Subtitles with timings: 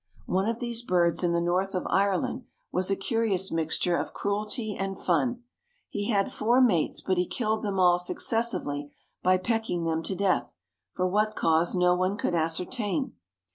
[0.25, 4.75] One of these birds in the north of Ireland was a curious mixture of cruelty
[4.75, 5.43] and fun.
[5.89, 8.89] He had four mates but he killed them all successively
[9.21, 10.55] by pecking them to death,
[10.95, 13.13] for what cause no one could ascertain.